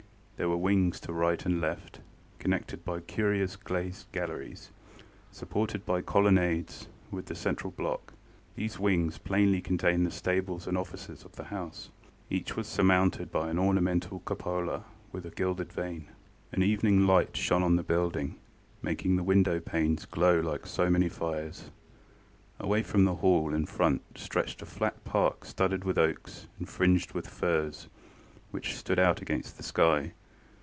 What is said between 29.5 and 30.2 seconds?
the sky.